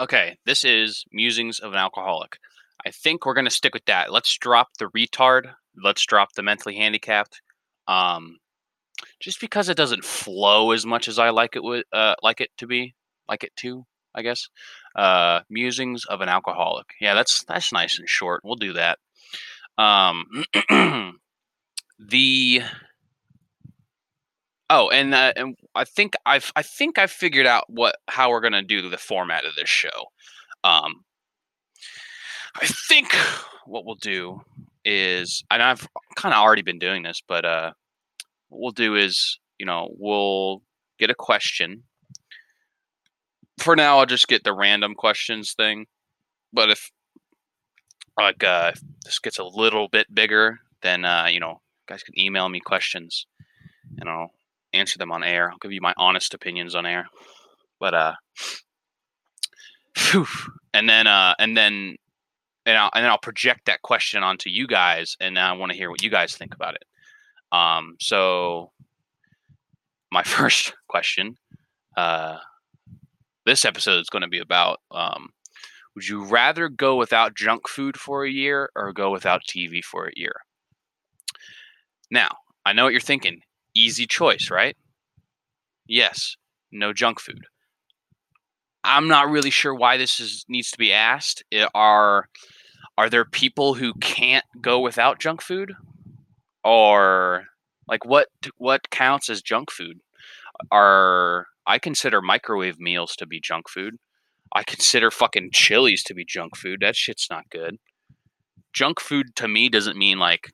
[0.00, 2.38] Okay, this is Musings of an Alcoholic.
[2.86, 4.12] I think we're gonna stick with that.
[4.12, 5.52] Let's drop the retard.
[5.82, 7.42] Let's drop the mentally handicapped.
[7.88, 8.38] Um,
[9.20, 12.50] just because it doesn't flow as much as I like it would uh, like it
[12.58, 12.94] to be,
[13.28, 13.84] like it to,
[14.14, 14.48] I guess.
[14.94, 16.86] Uh, Musings of an Alcoholic.
[17.00, 18.42] Yeah, that's that's nice and short.
[18.44, 18.98] We'll do that.
[19.78, 20.44] Um,
[21.98, 22.62] the
[24.70, 28.40] oh, and uh, and I think I've I think I've figured out what how we're
[28.40, 30.12] gonna do the format of this show.
[30.64, 31.04] Um,
[32.60, 33.14] I think
[33.66, 34.40] what we'll do
[34.84, 35.86] is, and I've
[36.16, 37.72] kind of already been doing this, but uh,
[38.48, 40.62] what we'll do is, you know, we'll
[40.98, 41.84] get a question.
[43.58, 45.86] For now, I'll just get the random questions thing.
[46.52, 46.90] But if
[48.18, 52.18] like uh, if this gets a little bit bigger, then uh, you know, guys can
[52.18, 53.26] email me questions,
[53.98, 54.30] and I'll
[54.72, 55.50] answer them on air.
[55.50, 57.08] I'll give you my honest opinions on air.
[57.80, 58.14] But uh,
[59.96, 60.26] phew,
[60.74, 61.96] and then uh, and then
[62.66, 65.78] and I'll, and then I'll project that question onto you guys, and I want to
[65.78, 66.84] hear what you guys think about it.
[67.50, 68.72] Um, so
[70.12, 71.36] my first question,
[71.96, 72.38] uh,
[73.46, 75.30] this episode is going to be about: um,
[75.94, 80.06] Would you rather go without junk food for a year or go without TV for
[80.06, 80.34] a year?
[82.10, 82.30] Now,
[82.64, 83.40] I know what you're thinking.
[83.78, 84.76] Easy choice, right?
[85.86, 86.36] Yes,
[86.72, 87.44] no junk food.
[88.84, 91.44] I'm not really sure why this is needs to be asked.
[91.50, 92.28] It, are
[92.96, 95.72] are there people who can't go without junk food?
[96.64, 97.44] Or
[97.86, 100.00] like what what counts as junk food?
[100.72, 103.98] Are I consider microwave meals to be junk food.
[104.54, 106.80] I consider fucking chilies to be junk food.
[106.80, 107.76] That shit's not good.
[108.72, 110.52] Junk food to me doesn't mean like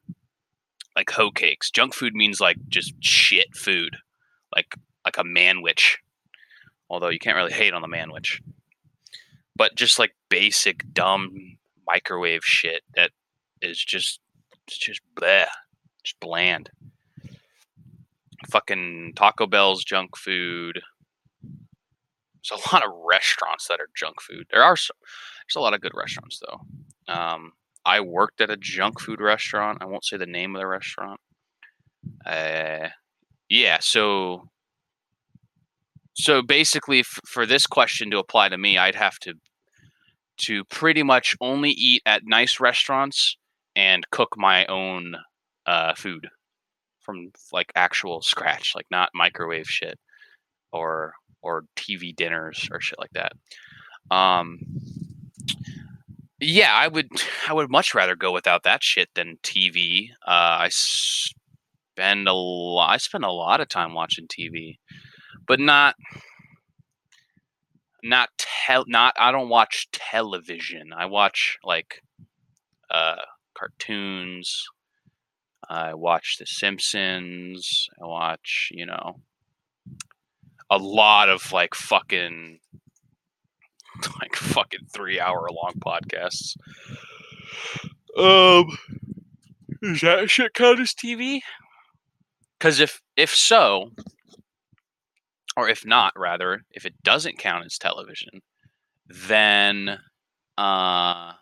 [0.97, 1.71] like hoe cakes.
[1.71, 3.97] Junk food means like just shit food.
[4.55, 5.97] Like like a manwich.
[6.89, 8.41] Although you can't really hate on the manwich.
[9.57, 13.11] But just like basic dumb microwave shit that
[13.61, 14.21] is just
[14.67, 15.47] it's just bleh,
[16.03, 16.71] just bland.
[18.51, 20.81] Fucking Taco Bell's junk food.
[21.43, 24.47] There's a lot of restaurants that are junk food.
[24.51, 24.97] There are some,
[25.47, 27.13] there's a lot of good restaurants though.
[27.13, 27.53] Um,
[27.85, 29.79] I worked at a junk food restaurant.
[29.81, 31.21] I won't say the name of the restaurant.
[32.25, 32.89] Uh,
[33.49, 34.49] yeah, so
[36.15, 39.35] so basically, f- for this question to apply to me, I'd have to
[40.37, 43.37] to pretty much only eat at nice restaurants
[43.77, 45.17] and cook my own
[45.67, 46.29] uh, food
[47.01, 49.99] from like actual scratch, like not microwave shit
[50.73, 53.33] or or TV dinners or shit like that.
[54.15, 54.59] Um,
[56.45, 57.09] yeah, I would
[57.49, 60.09] I would much rather go without that shit than TV.
[60.27, 64.79] Uh, I spend a lot I spend a lot of time watching TV,
[65.47, 65.97] but not
[68.03, 70.93] not tel not I don't watch television.
[70.93, 72.03] I watch like
[72.91, 73.17] uh
[73.57, 74.65] cartoons.
[75.69, 77.89] I watch The Simpsons.
[78.03, 79.21] I watch, you know,
[80.71, 82.59] a lot of like fucking
[84.21, 86.57] like fucking 3 hour long podcasts.
[88.17, 88.79] Um
[89.83, 91.41] is that shit count as TV?
[92.61, 93.91] Cuz if if so,
[95.57, 98.41] or if not, rather, if it doesn't count as television,
[99.09, 99.99] then
[100.57, 101.33] uh,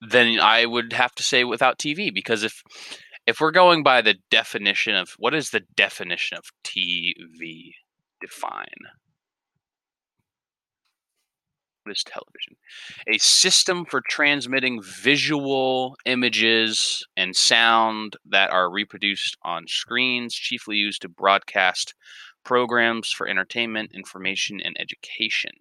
[0.00, 2.62] then I would have to say without TV because if
[3.26, 7.72] if we're going by the definition of what is the definition of TV
[8.20, 8.66] define?
[11.84, 12.56] What is television?
[13.08, 21.02] A system for transmitting visual images and sound that are reproduced on screens, chiefly used
[21.02, 21.94] to broadcast
[22.44, 25.52] programs for entertainment, information, and education.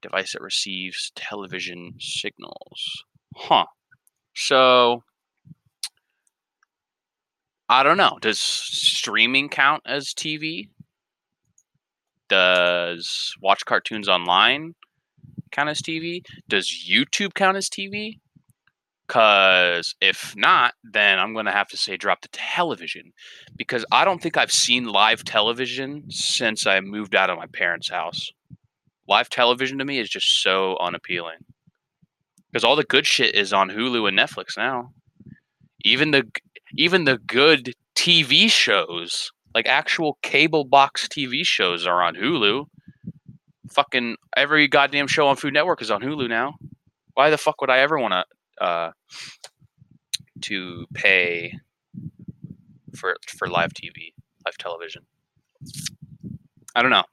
[0.00, 3.04] Device that receives television signals.
[3.36, 3.66] Huh.
[4.34, 5.04] So,
[7.68, 8.18] I don't know.
[8.20, 10.70] Does streaming count as TV?
[12.28, 14.74] Does watch cartoons online
[15.52, 16.24] count as TV?
[16.48, 18.18] Does YouTube count as TV?
[19.06, 23.12] Because if not, then I'm going to have to say drop the television
[23.56, 27.90] because I don't think I've seen live television since I moved out of my parents'
[27.90, 28.30] house.
[29.08, 31.44] Live television to me is just so unappealing
[32.52, 34.92] because all the good shit is on Hulu and Netflix now.
[35.84, 36.24] Even the
[36.74, 42.66] even the good TV shows, like actual cable box TV shows, are on Hulu
[43.70, 46.54] fucking every goddamn show on Food Network is on Hulu now.
[47.14, 48.92] Why the fuck would I ever want to uh,
[50.42, 51.58] to pay
[52.96, 54.12] for for live TV,
[54.44, 55.02] live television?
[56.74, 57.04] I don't know.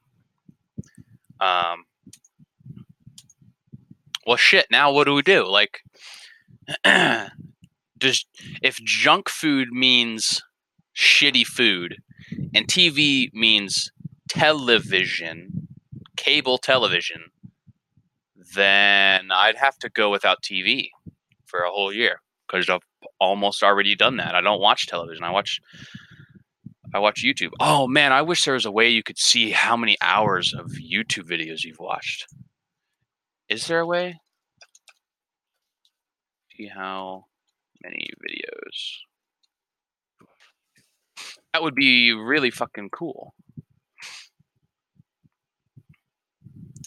[1.42, 1.86] Um,
[4.26, 4.68] well, shit.
[4.72, 5.46] Now what do we do?
[5.48, 5.82] Like,
[7.98, 8.26] does
[8.62, 10.42] if junk food means
[10.96, 11.98] shitty food,
[12.54, 13.92] and TV means
[14.30, 15.59] television,
[16.20, 17.32] cable television,
[18.56, 20.90] then I'd have to go without TV
[21.46, 22.82] for a whole year because I've
[23.20, 24.36] almost already done that.
[24.36, 25.24] I don't watch television.
[25.24, 25.62] I watch
[26.94, 27.52] I watch YouTube.
[27.60, 30.72] Oh man, I wish there was a way you could see how many hours of
[30.72, 32.26] YouTube videos you've watched.
[33.48, 34.20] Is there a way?
[36.58, 37.26] See how
[37.82, 38.98] many videos.
[41.54, 43.34] That would be really fucking cool.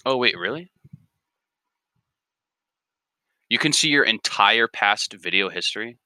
[0.04, 0.70] Oh wait, really?
[3.48, 5.98] You can see your entire past video history.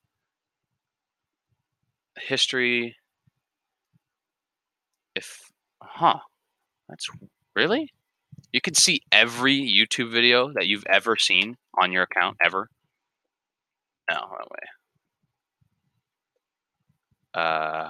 [2.18, 2.96] History
[5.16, 5.50] if
[5.82, 6.18] huh
[6.88, 7.08] that's
[7.56, 7.90] really
[8.52, 12.68] you can see every youtube video that you've ever seen on your account ever
[14.10, 14.66] no that way
[17.34, 17.88] uh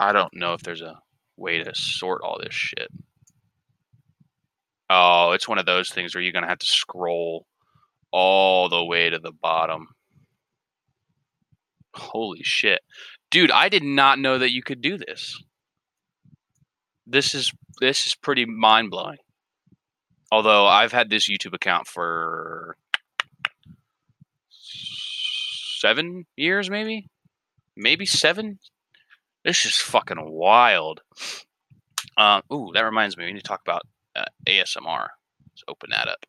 [0.00, 0.98] i don't know if there's a
[1.40, 2.88] way to sort all this shit
[4.88, 7.46] oh it's one of those things where you're gonna have to scroll
[8.12, 9.88] all the way to the bottom
[11.94, 12.80] Holy shit.
[13.30, 15.42] Dude, I did not know that you could do this.
[17.06, 19.18] This is this is pretty mind-blowing.
[20.30, 22.76] Although I've had this YouTube account for
[25.80, 27.08] 7 years maybe?
[27.76, 28.58] Maybe 7?
[29.44, 31.00] This is fucking wild.
[32.16, 33.82] Uh, ooh, that reminds me, we need to talk about
[34.14, 35.08] uh, ASMR.
[35.48, 36.26] Let's open that up.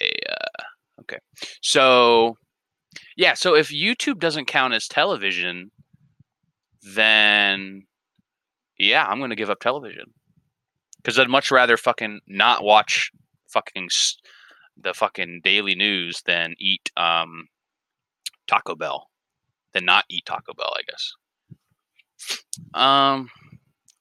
[0.00, 0.62] A, uh,
[1.00, 1.18] okay.
[1.60, 2.36] So
[3.16, 5.70] yeah, so if YouTube doesn't count as television,
[6.94, 7.86] then
[8.78, 10.12] yeah, I'm gonna give up television
[10.96, 13.10] because I'd much rather fucking not watch
[13.48, 13.88] fucking
[14.76, 17.48] the fucking daily news than eat um,
[18.46, 19.08] Taco Bell,
[19.72, 20.72] than not eat Taco Bell.
[20.76, 21.12] I guess.
[22.74, 23.30] Um,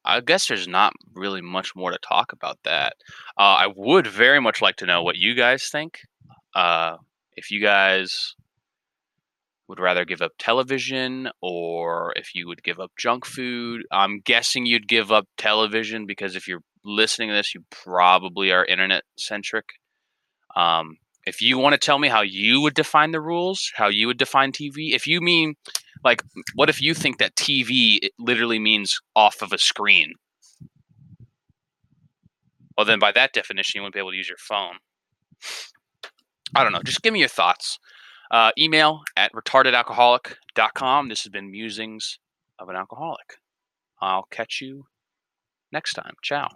[0.03, 2.93] I guess there's not really much more to talk about that.
[3.37, 5.99] Uh, I would very much like to know what you guys think.
[6.55, 6.97] Uh,
[7.35, 8.35] if you guys
[9.71, 13.83] would rather give up television or if you would give up junk food.
[13.89, 18.65] I'm guessing you'd give up television because if you're listening to this, you probably are
[18.65, 19.63] internet centric.
[20.57, 24.07] Um, if you want to tell me how you would define the rules, how you
[24.07, 25.55] would define TV, if you mean
[26.03, 26.23] like,
[26.55, 30.13] what if you think that TV literally means off of a screen?
[32.77, 34.75] Well, then by that definition, you wouldn't be able to use your phone.
[36.55, 36.81] I don't know.
[36.83, 37.77] Just give me your thoughts.
[38.31, 41.09] Uh, email at retardedalcoholic.com.
[41.09, 42.17] This has been Musings
[42.59, 43.35] of an Alcoholic.
[44.01, 44.85] I'll catch you
[45.71, 46.13] next time.
[46.23, 46.49] Ciao.